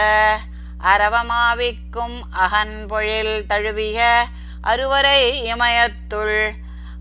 அரவமாவிக்கும் 0.83 2.17
அகன் 2.31 2.85
பொழில் 2.89 3.45
தழுவிய 3.45 4.25
அருவரை 4.63 5.43
இமயத்துள். 5.53 6.51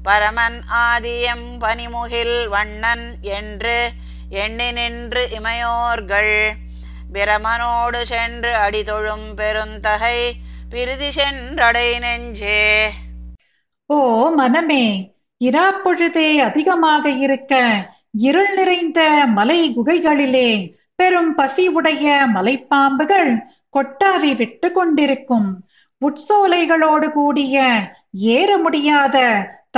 பரமன் 0.03 0.64
ஆதியம் 0.72 1.59
பனிமுகில் 1.61 2.48
வண்ணன் 2.48 3.16
என்று 3.20 3.92
எண்ணி 4.29 4.72
நின்று 4.72 5.29
இமையோர்கள். 5.33 6.53
பிரமனோடு 7.12 8.03
சென்று 8.03 8.55
அடிதொழும் 8.55 9.35
பெருந்தகை 9.35 10.33
பிரிதி 10.70 11.09
சென்றடை 11.09 11.98
நெஞ்சே. 11.98 12.90
ஓ 13.87 14.31
மனமே 14.38 15.12
இராப்பொழுதே 15.44 16.37
அதிகமாக 16.37 17.11
இருக்க 17.11 17.55
இருள் 18.14 18.55
நிறைந்த 18.55 19.27
மலை 19.27 19.72
குகைகளிலே 19.77 20.77
பெரும் 20.94 21.35
பசி 21.35 21.68
உடைய 21.68 22.27
மலைப்பாம்புகள் 22.35 23.31
கொட்டாவி 23.79 24.37
விட்டு 24.37 24.72
கொண்டிருக்கும். 24.72 25.57
உட்சோலைகளோடு 26.03 27.11
கூடிய 27.11 27.83
ஏற 28.12 28.59
முடியாத 28.59 29.16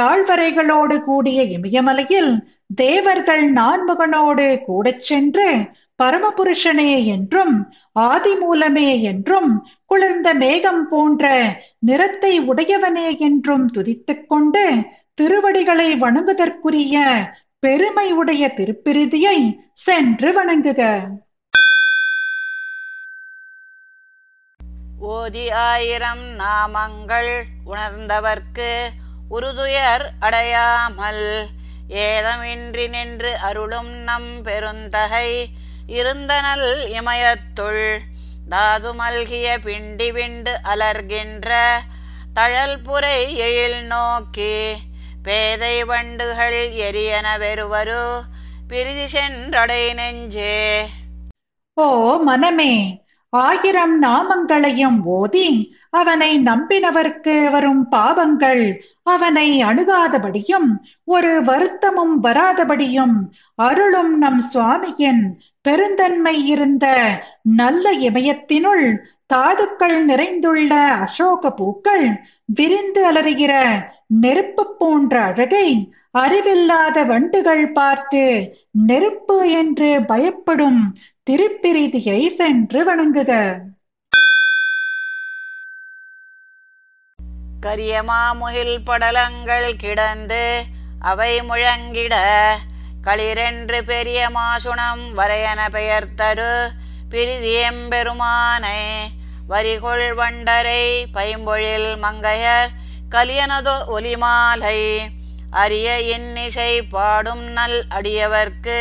தாழ்வரைகளோடு 0.01 1.01
கூடிய 1.01 1.43
இமயமலையில் 1.43 2.33
தேவர்கள் 2.75 3.53
நான்முகனோடு 3.53 4.61
கூட 4.61 4.93
சென்று 5.01 5.57
பரமபுருஷனே 6.03 7.05
என்றும் 7.05 7.73
ஆதிமூலமே 8.01 9.01
என்றும் 9.03 9.67
குளிர்ந்த 9.87 10.35
மேகம் 10.35 10.89
போன்ற 10.89 11.55
நிறத்தை 11.79 12.41
உடையவனே 12.41 13.19
என்றும் 13.19 13.71
துதித்துக் 13.71 14.27
கொண்டு 14.27 14.75
திருவடிகளை 15.15 15.95
வணங்குதற்குரிய 15.95 16.97
பெருமை 17.67 18.13
உடைய 18.13 18.49
திருப்பிரிதியை 18.49 19.39
சென்று 19.73 20.33
வணங்குக. 20.33 20.81
ஓதி 25.01 25.51
ஆயிரம் 25.51 26.39
நாமங்கள் 26.39 27.45
உணர்ந்தவர்க்கு 27.65 28.91
உருதுயர் 29.31 30.05
அடையாமல் 30.21 31.49
ஏதமின்றி 31.89 32.89
நின்று 32.89 33.39
அருளும் 33.39 33.93
நம் 34.03 34.43
பெருந்தகை 34.43 35.51
இருந்தனல் 35.87 36.87
இமயத்துள் 36.87 38.01
தாது 38.49 38.93
மல்கிய 38.93 39.59
பிண்டி 39.59 40.13
விண்டு 40.13 40.61
அலர்கின்ற 40.63 41.51
தழல் 42.35 42.81
புரை 42.81 43.37
எழில் 43.37 43.87
நோக்கி 43.87 44.55
பேதை 45.27 45.85
வண்டுகள் 45.85 46.59
எரியன 46.89 47.27
வெறுவரு? 47.39 48.03
பிரிதி 48.69 49.07
சென்றடை 49.13 49.95
நெஞ்சே. 49.95 50.87
ஓ 51.75 52.17
மனமே 52.17 53.05
ஆயிரம் 53.29 54.03
நாமங்களையும் 54.03 55.01
ஓதி 55.03 55.75
அவனை 55.91 56.39
நம்பினவர்க்கு 56.39 57.51
வரும் 57.51 57.89
பாவங்கள் 57.89 58.85
அவனை 59.03 59.63
அணுகாதபடியும் 59.63 60.69
ஒரு 61.05 61.45
வருத்தமும் 61.45 62.23
வராதபடியும் 62.23 63.17
அருளும் 63.55 64.19
நம் 64.19 64.43
சுவாமியின் 64.55 65.23
பெருந்தன்மை 65.61 66.47
இருந்த 66.47 66.87
நல்ல 67.43 67.93
இமயத்தினுள் 67.93 68.87
தாதுக்கள் 69.27 70.05
நிறைந்துள்ள 70.05 70.73
அசோக 71.01 71.51
பூக்கள் 71.53 72.07
விரிந்து 72.45 73.13
அலறுகிற 73.13 73.53
நெருப்பு 74.07 74.77
போன்ற 74.79 75.21
அழகை 75.21 75.93
அறிவில்லாத 76.11 77.05
வண்டுகள் 77.05 77.73
பார்த்து 77.73 78.23
நெருப்பு 78.71 79.51
என்று 79.51 80.05
பயப்படும் 80.05 80.95
திருப்பிரிதியை 81.31 82.27
சென்று 82.27 82.81
வணங்குக. 82.85 83.31
கரியமாமுகில் 87.67 88.79
படலங்கள் 88.87 89.77
கிடந்து 89.77 90.65
அவை 91.01 91.41
முழங்கிட 91.41 92.15
களிரென்று 93.03 93.83
பெரிய 93.83 94.29
மாசுணம் 94.29 95.05
வரையன 95.17 95.69
பெயர் 95.71 96.15
தரு 96.15 96.69
பிரிதியம்பெருமானை 97.11 98.81
வரிகொள் 99.49 100.09
வண்டரை 100.19 100.83
பைம்பொழில் 101.15 101.91
மங்கையர் 102.03 102.71
கலியனதோ 103.11 103.75
ஒலிமாலை. 103.97 104.79
அரிய 105.51 105.89
இன்னிசை 106.07 106.73
பாடும் 106.87 107.45
நல் 107.49 107.79
அடியவர்க்கு 107.97 108.79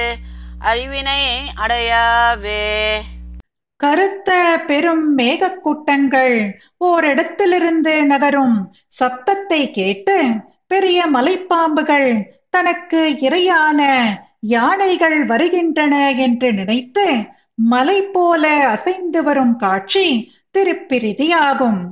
அறிவினை 0.66 1.22
அடையாவே. 1.64 2.64
கருத்த 3.80 4.30
பெரும் 4.68 5.06
மேகக்கூட்டங்கள் 5.18 6.36
ஓரிடத்திலிருந்து 6.86 7.94
நகரும் 8.06 8.58
சப்தத்தை 9.00 9.62
கேட்டு 9.72 10.18
பெரிய 10.68 11.00
மலைப்பாம்புகள் 11.06 12.10
தனக்கு 12.50 13.02
இரையான 13.22 13.82
யானைகள் 14.48 15.20
வருகின்றன 15.26 15.94
என்று 16.18 16.50
நினைத்து 16.54 17.06
மலை 17.72 18.00
போல 18.02 18.46
அசைந்து 18.68 19.24
வரும் 19.24 19.56
காட்சி 19.56 20.08
திருப்பிரிதியாகும். 20.56 21.90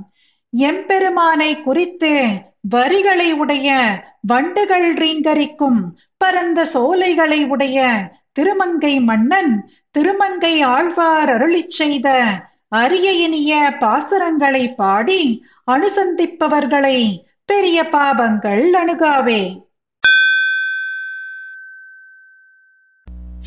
எம்பெருமானை 0.52 1.62
குறித்து 1.62 2.32
வரிகளை 2.62 3.34
உடைய 3.34 3.78
வண்டுகள் 4.22 4.94
ரீங்கரிக்கும் 4.94 5.82
பரந்த 6.18 6.66
சோலைகளை 6.66 7.46
உடைய 7.46 8.10
திருமங்கை 8.32 9.00
மன்னன் 9.00 9.70
திருமங்கை 9.92 10.62
ஆழ்வார் 10.62 11.30
அருளிச் 11.30 11.68
செய்த 11.68 12.24
அரிய 12.68 13.12
இனிய 13.12 13.76
பாசுரங்களை 13.80 14.76
பாடி 14.76 15.46
அனுசந்திப்பவர்களை 15.72 17.18
பெரிய 17.46 17.84
பாபங்கள் 17.84 18.72
அணுகாவே. 18.72 19.62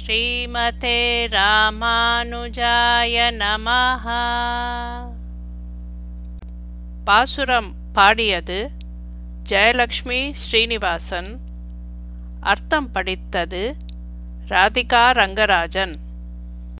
ஸ்ரீமதே 0.06 1.26
ராமானுஜாய 1.30 3.30
நமஹா. 3.38 5.05
பாசுரம் 7.06 7.74
பாடியது 7.92 8.70
ஜெயலக்ஷ்மி 9.48 10.30
ஸ்ரீனிவாசன். 10.30 11.40
அர்த்தம் 12.40 12.90
படித்தது 12.90 13.76
ராதிகா 14.48 15.04
ரங்கராஜன். 15.20 15.94